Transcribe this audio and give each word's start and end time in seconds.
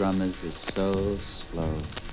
Drummers 0.00 0.42
is 0.44 0.54
so 0.74 1.18
slow. 1.50 2.09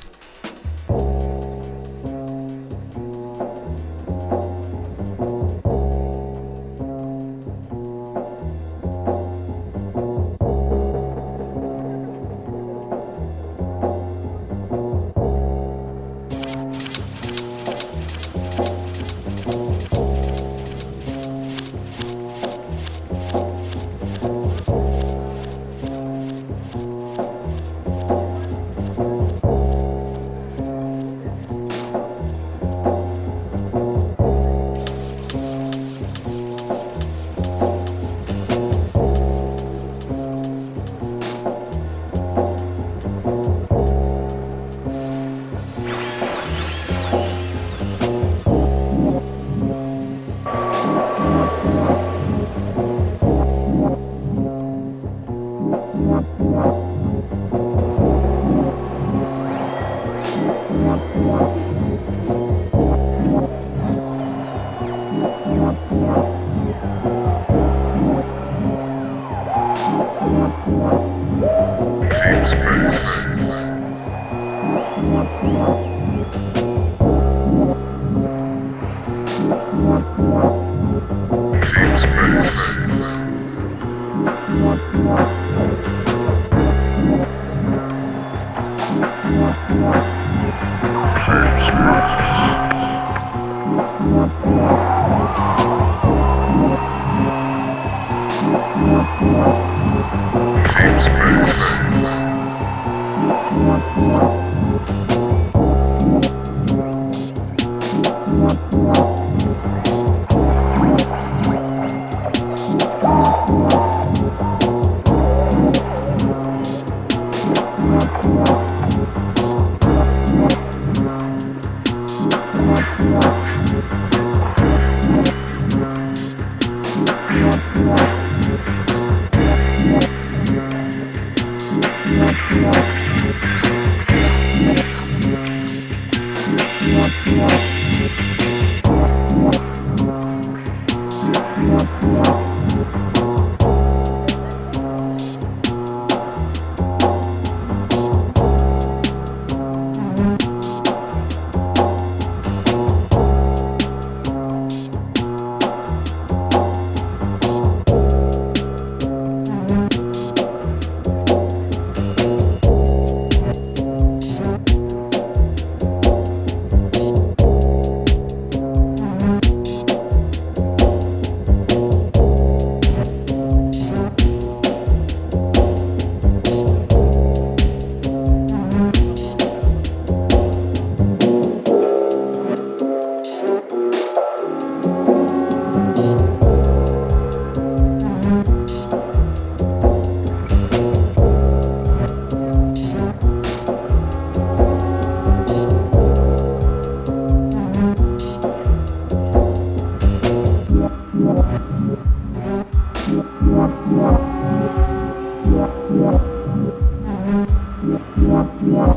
Yeah. 208.68 208.97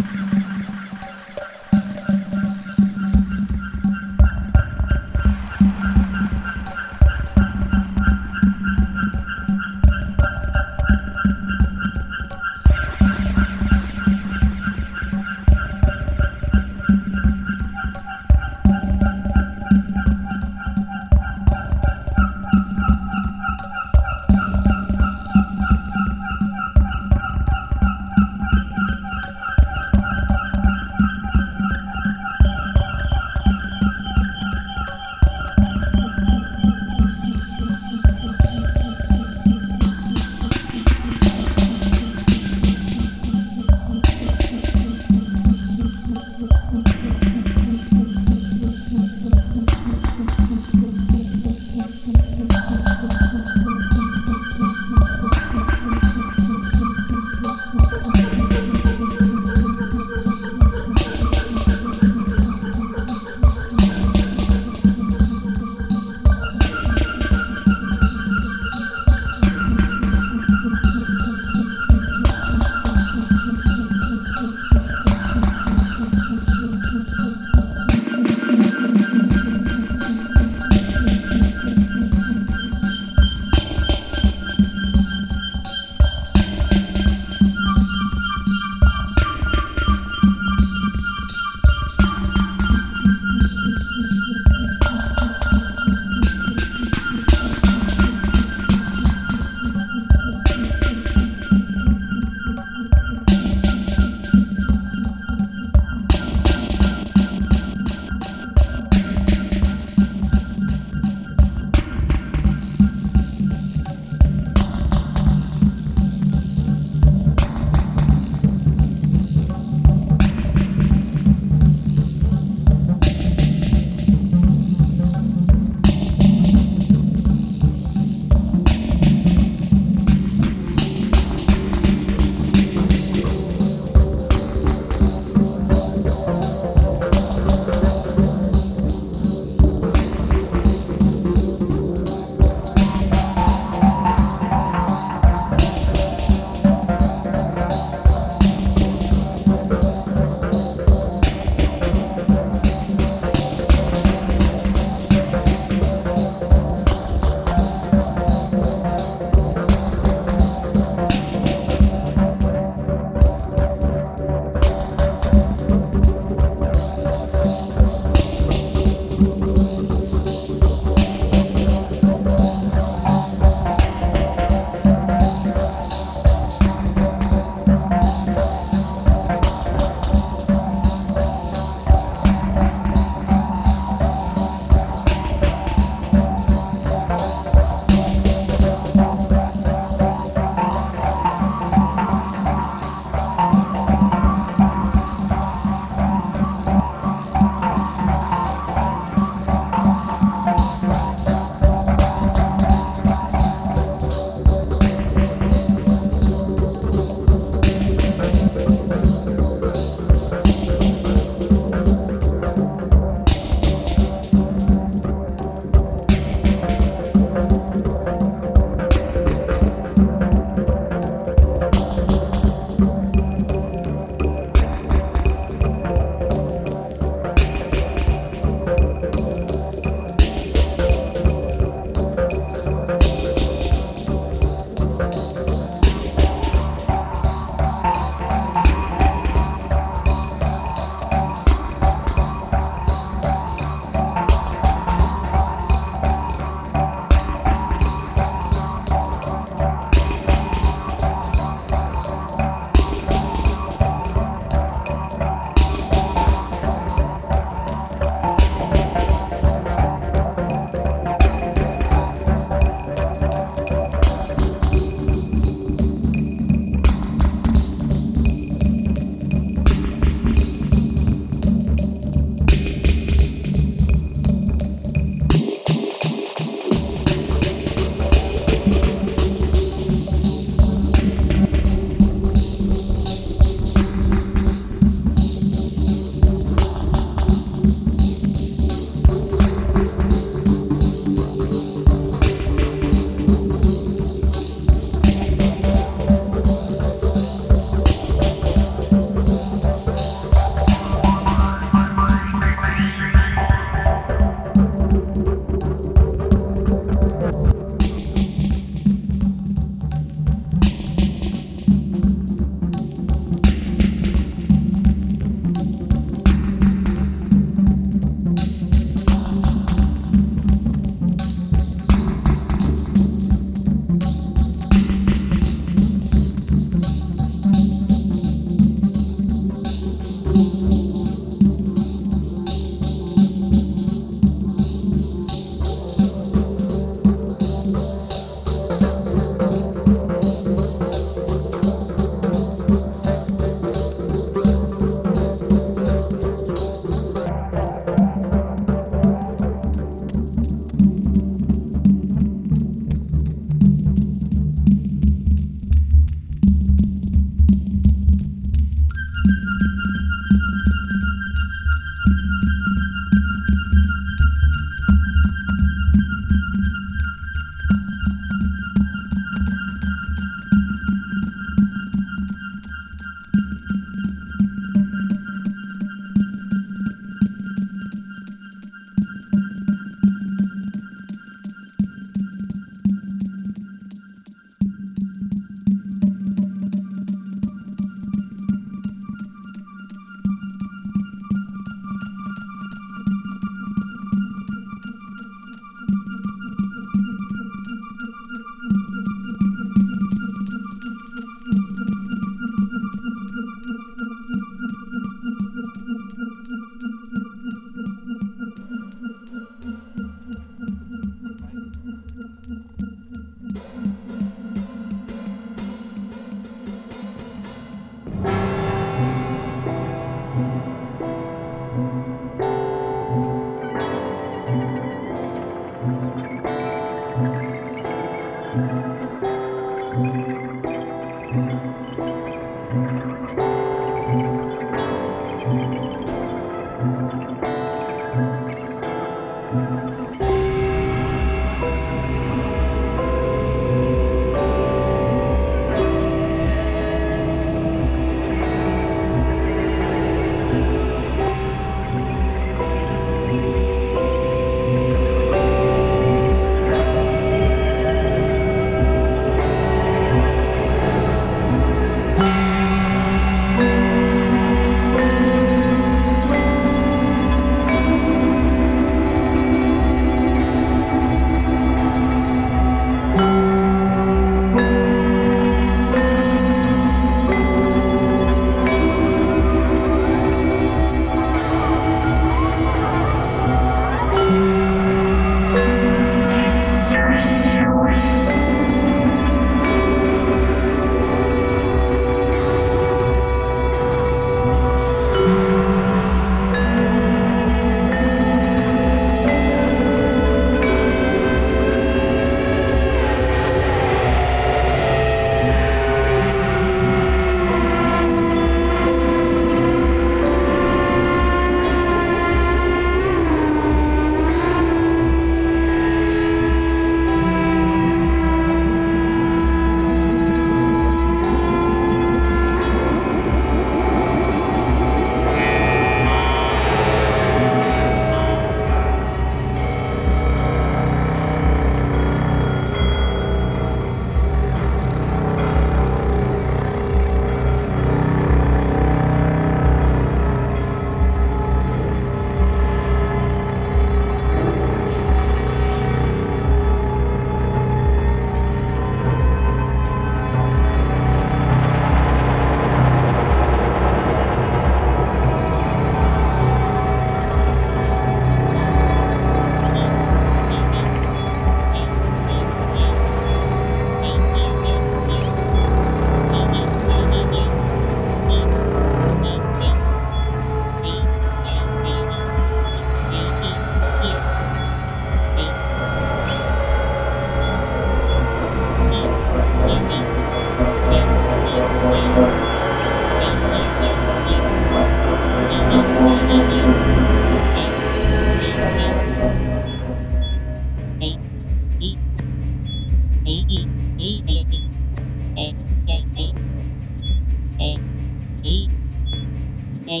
The 599.94 600.00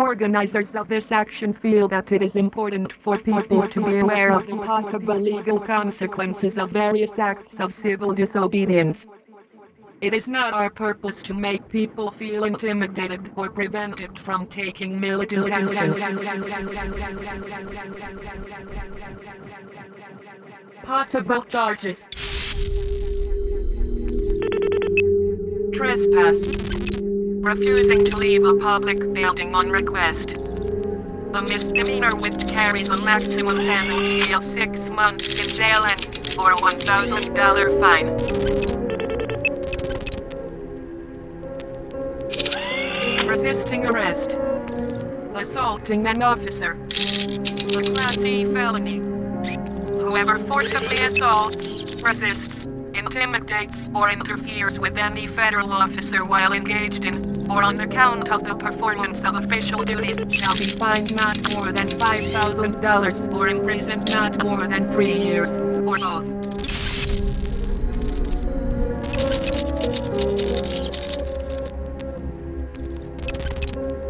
organizers 0.00 0.66
of 0.74 0.88
this 0.88 1.04
action 1.12 1.54
feel 1.62 1.86
that 1.86 2.10
it 2.10 2.20
is 2.20 2.34
important 2.34 2.92
for 3.04 3.18
people 3.18 3.68
to 3.68 3.84
be 3.84 4.00
aware 4.00 4.32
of 4.32 4.48
the 4.48 4.56
possible 4.56 5.20
legal 5.20 5.60
consequences 5.60 6.58
of 6.58 6.70
various 6.70 7.10
acts 7.16 7.54
of 7.60 7.72
civil 7.80 8.12
disobedience. 8.12 8.98
It 10.06 10.14
is 10.14 10.28
not 10.28 10.54
our 10.54 10.70
purpose 10.70 11.20
to 11.24 11.34
make 11.34 11.68
people 11.68 12.12
feel 12.12 12.44
intimidated 12.44 13.28
or 13.34 13.50
prevented 13.50 14.16
from 14.20 14.46
taking 14.46 15.00
militant 15.00 15.50
action. 15.50 15.94
Possible 20.84 21.42
charges. 21.46 21.98
Trespass. 25.74 26.36
Refusing 27.42 28.04
to 28.04 28.16
leave 28.16 28.44
a 28.44 28.54
public 28.54 29.12
building 29.12 29.56
on 29.56 29.70
request. 29.70 30.30
A 31.34 31.42
misdemeanor 31.42 32.14
which 32.18 32.46
carries 32.46 32.90
a 32.90 33.02
maximum 33.02 33.56
penalty 33.56 34.32
of 34.32 34.46
six 34.46 34.78
months 34.88 35.40
in 35.40 35.58
jail 35.58 35.84
and 35.84 36.00
or 36.38 36.54
$1,000 36.54 37.80
fine. 37.80 38.75
Resisting 43.46 43.86
arrest. 43.86 44.36
Assaulting 45.36 46.04
an 46.08 46.20
officer. 46.20 46.72
A 46.72 47.80
Class 47.94 48.16
C 48.16 48.44
felony. 48.44 48.96
Whoever 50.00 50.38
forcibly 50.50 51.06
assaults, 51.06 52.02
resists, 52.02 52.64
intimidates, 52.92 53.88
or 53.94 54.10
interferes 54.10 54.80
with 54.80 54.98
any 54.98 55.28
federal 55.28 55.72
officer 55.72 56.24
while 56.24 56.54
engaged 56.54 57.04
in, 57.04 57.14
or 57.48 57.62
on 57.62 57.78
account 57.78 58.30
of 58.30 58.42
the 58.42 58.56
performance 58.56 59.20
of 59.20 59.36
official 59.36 59.84
duties, 59.84 60.16
shall 60.16 60.56
be 60.56 60.66
fined 60.80 61.14
not 61.14 61.36
more 61.54 61.70
than 61.70 61.86
$5,000 61.86 63.32
or 63.32 63.48
imprisoned 63.48 64.12
not 64.12 64.42
more 64.42 64.66
than 64.66 64.92
three 64.92 65.22
years, 65.22 65.48
or 65.86 65.96
both. 65.98 66.35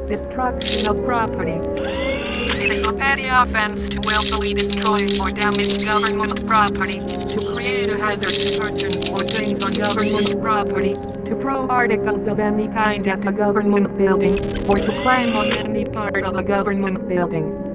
Destruction 0.06 0.88
of 0.88 1.04
property. 1.04 1.58
It 2.62 2.70
is 2.70 2.86
a 2.86 2.92
petty 2.92 3.26
offense 3.26 3.88
to 3.88 4.00
willfully 4.06 4.54
destroy 4.54 5.02
or 5.18 5.34
damage 5.34 5.84
government 5.84 6.46
property, 6.46 7.00
to 7.00 7.38
create 7.52 7.88
a 7.88 7.98
hazard 7.98 8.30
to 8.30 8.60
persons 8.60 9.10
or 9.10 9.18
things 9.26 9.64
on 9.66 9.72
government 9.74 10.40
property, 10.40 10.92
to 11.28 11.40
throw 11.40 11.66
articles 11.68 12.28
of 12.28 12.38
any 12.38 12.68
kind 12.68 13.08
at 13.08 13.26
a 13.26 13.32
government 13.32 13.98
building, 13.98 14.38
or 14.68 14.76
to 14.76 15.02
climb 15.02 15.34
on 15.34 15.52
any 15.52 15.84
part 15.84 16.22
of 16.22 16.36
a 16.36 16.42
government 16.44 17.08
building. 17.08 17.65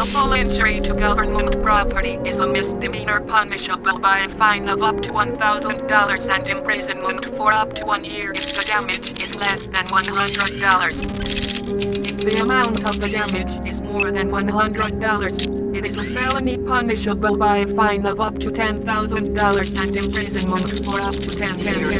Willful 0.00 0.32
injury 0.32 0.80
to 0.80 0.94
government 0.94 1.62
property 1.62 2.18
is 2.24 2.38
a 2.38 2.46
misdemeanor 2.46 3.20
punishable 3.20 3.98
by 3.98 4.20
a 4.20 4.30
fine 4.38 4.66
of 4.70 4.82
up 4.82 5.02
to 5.02 5.10
$1,000 5.10 6.34
and 6.34 6.48
imprisonment 6.48 7.26
for 7.36 7.52
up 7.52 7.74
to 7.74 7.84
one 7.84 8.04
year 8.04 8.32
if 8.32 8.54
the 8.54 8.64
damage 8.64 9.10
is 9.22 9.36
less 9.36 9.66
than 9.66 9.84
$100. 9.88 12.08
If 12.08 12.16
the 12.16 12.40
amount 12.40 12.82
of 12.88 12.98
the 12.98 13.10
damage 13.10 13.50
is 13.70 13.84
more 13.84 14.10
than 14.10 14.30
$100, 14.30 15.76
it 15.76 15.84
is 15.84 15.98
a 15.98 16.04
felony 16.18 16.56
punishable 16.56 17.36
by 17.36 17.58
a 17.58 17.66
fine 17.74 18.06
of 18.06 18.22
up 18.22 18.38
to 18.38 18.50
$10,000 18.50 19.82
and 19.82 19.96
imprisonment 19.98 20.82
for 20.82 20.98
up 21.02 21.12
to 21.12 21.28
10 21.28 21.58
years. 21.58 21.90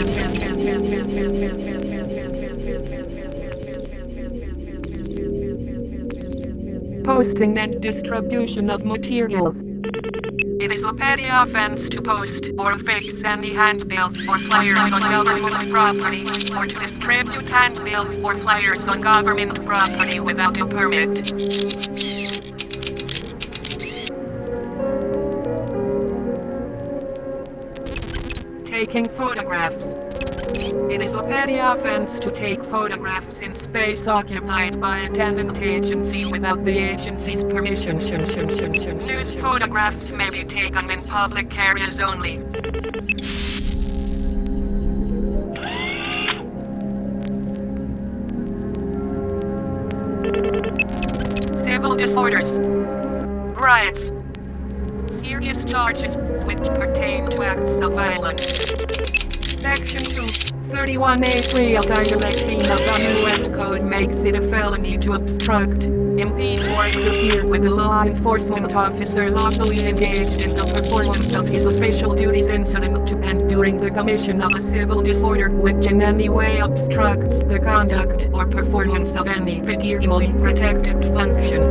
Posting 7.11 7.59
and 7.59 7.82
distribution 7.82 8.70
of 8.70 8.85
materials. 8.85 9.57
It 10.61 10.70
is 10.73 10.85
a 10.85 10.93
petty 10.93 11.24
offense 11.24 11.89
to 11.89 12.01
post 12.01 12.51
or 12.57 12.78
fix 12.78 13.12
any 13.24 13.53
handbills 13.53 14.16
or 14.28 14.39
flyers 14.39 14.78
on 14.78 15.03
government 15.03 15.73
property, 15.73 16.23
or 16.57 16.66
to 16.66 16.78
distribute 16.78 17.47
handbills 17.47 18.15
or 18.24 18.39
flyers 18.39 18.87
on 18.87 19.01
government 19.01 19.66
property 19.66 20.20
without 20.20 20.57
a 20.57 20.65
permit. 20.65 21.16
Taking 28.66 29.09
photographs. 29.19 29.99
It 30.70 31.02
is 31.02 31.14
a 31.14 31.22
petty 31.24 31.59
offense 31.59 32.16
to 32.20 32.30
take 32.30 32.62
photographs 32.66 33.40
in 33.40 33.56
space 33.56 34.06
occupied 34.06 34.80
by 34.80 34.98
a 34.98 35.12
tenant 35.12 35.59
agency 35.59 36.26
without 36.26 36.64
the 36.64 36.78
agency's 36.78 37.42
permission. 37.42 37.98
News 37.98 39.30
photographs 39.40 40.10
may 40.12 40.30
be 40.30 40.44
taken 40.44 40.88
in 40.88 41.02
public 41.02 41.59
areas 41.59 41.98
only. 41.98 42.36
Civil 51.64 51.97
disorders. 51.97 52.48
Riots. 53.59 54.12
Serious 55.20 55.64
charges 55.64 56.14
which 56.47 56.59
pertain 56.59 57.28
to 57.30 57.42
acts 57.42 57.72
of 57.82 57.92
violence. 57.94 58.70
Section 59.60 59.98
2, 59.98 60.49
31A3 60.70 61.78
of 61.78 61.86
Title 61.86 62.24
18 62.24 62.60
of 62.60 62.78
the 62.78 63.20
U.S. 63.22 63.48
Code 63.48 63.82
makes 63.82 64.16
it 64.18 64.36
a 64.36 64.51
felony 64.51 64.97
to 64.98 65.14
obstruct, 65.14 65.82
impede 65.82 66.60
or 66.60 66.86
interfere 66.86 67.44
with 67.44 67.64
a 67.64 67.70
law 67.70 68.02
enforcement 68.02 68.72
officer 68.72 69.32
lawfully 69.32 69.80
engaged 69.84 70.44
in 70.44 70.55
the 70.55 70.80
performance 70.80 71.34
of 71.34 71.48
his 71.48 71.64
official 71.66 72.14
duties 72.14 72.47
incident 72.47 73.09
to 73.09 73.18
and 73.18 73.51
during 73.51 73.80
the 73.80 73.90
commission 73.90 74.40
of 74.40 74.52
a 74.52 74.62
civil 74.70 75.02
disorder 75.02 75.51
which 75.51 75.86
in 75.86 76.01
any 76.01 76.28
way 76.28 76.60
obstructs 76.60 77.38
the 77.48 77.59
conduct 77.59 78.28
or 78.32 78.47
performance 78.47 79.10
of 79.12 79.26
any 79.26 79.60
federally 79.62 80.30
protected 80.40 81.02
function. 81.14 81.62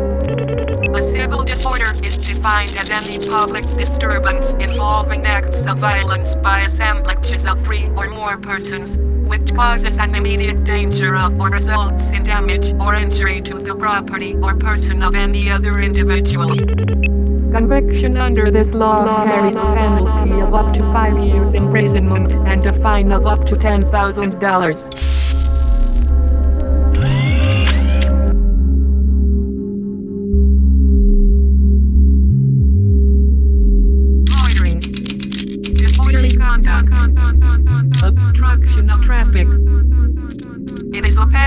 A 0.94 1.12
civil 1.12 1.44
disorder 1.44 1.92
is 2.04 2.09
defined 2.40 2.74
as 2.78 2.90
any 2.90 3.20
public 3.28 3.66
disturbance 3.78 4.50
involving 4.64 5.26
acts 5.26 5.58
of 5.68 5.78
violence 5.78 6.36
by 6.36 6.62
assemblages 6.62 7.46
of 7.46 7.62
three 7.66 7.90
or 7.98 8.08
more 8.08 8.38
persons, 8.38 8.96
which 9.28 9.54
causes 9.54 9.98
an 9.98 10.16
immediate 10.16 10.64
danger 10.64 11.18
of 11.18 11.38
or 11.38 11.50
results 11.50 12.02
in 12.14 12.24
damage 12.24 12.74
or 12.80 12.96
injury 12.96 13.42
to 13.42 13.60
the 13.60 13.76
property 13.76 14.38
or 14.42 14.56
person 14.56 15.04
of 15.04 15.16
any 15.16 15.52
other 15.52 15.82
individual. 15.82 16.48
Conviction 16.48 18.16
under 18.16 18.50
this 18.50 18.70
law 18.70 19.26
carries 19.26 19.58
a 19.58 19.74
penalty 19.76 20.40
of 20.40 20.54
up 20.54 20.74
to 20.74 20.80
five 20.94 21.22
years 21.22 21.54
imprisonment 21.54 22.32
and 22.48 22.66
a 22.66 22.82
fine 22.82 23.12
of 23.12 23.26
up 23.26 23.46
to 23.48 23.58
$10,000. 23.58 25.19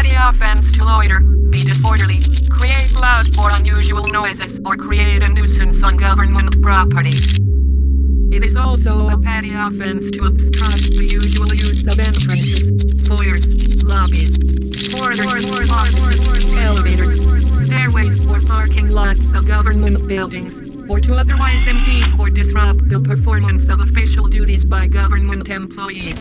It 0.02 0.06
is 0.06 0.14
a 0.14 0.16
petty 0.16 0.28
offense 0.28 0.76
to 0.76 0.84
loiter, 0.84 1.20
be 1.20 1.58
disorderly, 1.58 2.18
create 2.50 2.92
loud 3.00 3.26
or 3.38 3.54
unusual 3.56 4.08
noises, 4.08 4.58
or 4.66 4.76
create 4.76 5.22
a 5.22 5.28
nuisance 5.28 5.80
on 5.84 5.96
government 5.96 6.60
property. 6.60 7.14
It 8.34 8.44
is 8.44 8.56
also 8.56 9.10
a 9.10 9.18
petty 9.18 9.54
offense 9.54 10.10
to 10.10 10.24
obstruct 10.24 10.98
the 10.98 11.06
usual 11.06 11.46
use 11.54 11.86
of 11.86 11.94
entrances, 12.02 12.66
foyers, 13.06 13.46
lobbies, 13.84 14.34
corridors, 14.92 15.70
elevators, 16.58 17.20
stairways, 17.66 18.26
or 18.26 18.40
parking 18.40 18.88
lots 18.88 19.22
of 19.34 19.46
government 19.46 20.08
buildings, 20.08 20.58
or 20.90 20.98
to 20.98 21.14
otherwise 21.14 21.64
impede 21.68 22.18
or 22.18 22.28
disrupt 22.28 22.88
the 22.88 22.98
performance 22.98 23.68
of 23.68 23.78
official 23.78 24.26
duties 24.26 24.64
by 24.64 24.88
government 24.88 25.48
employees. 25.48 26.18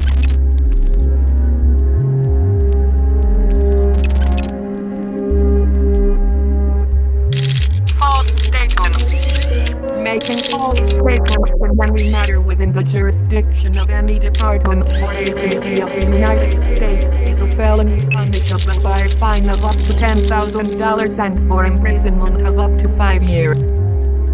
Making 10.12 10.44
false 10.52 10.92
statements 10.92 11.52
in 11.64 11.72
any 11.82 12.12
matter 12.12 12.42
within 12.42 12.74
the 12.74 12.84
jurisdiction 12.84 13.78
of 13.78 13.90
any 13.90 14.20
department 14.20 14.86
or 14.86 15.14
agency 15.14 15.82
of 15.82 15.90
the 15.90 16.02
United 16.12 16.62
States 16.76 17.06
is 17.30 17.40
a 17.40 17.48
felony 17.56 18.06
punishable 18.12 18.84
by 18.84 18.98
a 18.98 19.08
fine 19.08 19.48
of 19.48 19.64
up 19.64 19.72
to 19.72 19.94
$10,000 19.94 21.18
and 21.18 21.48
for 21.48 21.64
imprisonment 21.64 22.46
of 22.46 22.60
up 22.60 22.78
to 22.80 22.90
five 22.98 23.24
years. 23.24 23.64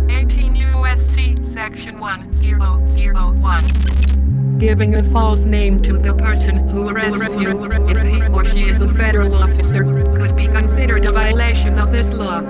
18 0.09 0.55
U.S.C. 0.55 1.35
Section 1.53 1.99
1001. 1.99 4.57
Giving 4.57 4.95
a 4.95 5.03
false 5.11 5.41
name 5.41 5.79
to 5.83 5.99
the 5.99 6.15
person 6.15 6.67
who 6.69 6.89
arrests 6.89 7.35
you, 7.35 7.65
if 7.87 8.01
he 8.01 8.23
or 8.29 8.43
she 8.45 8.63
is 8.63 8.81
a 8.81 8.91
federal 8.95 9.35
officer, 9.35 9.83
could 10.17 10.35
be 10.35 10.47
considered 10.47 11.05
a 11.05 11.11
violation 11.11 11.77
of 11.77 11.91
this 11.91 12.07
law. 12.07 12.41